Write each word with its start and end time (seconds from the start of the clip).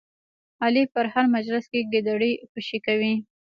علي 0.63 0.83
په 0.93 1.01
هر 1.13 1.25
مجلس 1.35 1.63
کې 1.71 1.87
ګیدړې 1.91 2.31
خوشې 2.49 2.79
کوي. 2.85 3.13